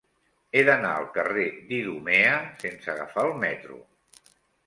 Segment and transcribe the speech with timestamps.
[0.53, 3.77] He d'anar al carrer d'Idumea sense agafar el metro.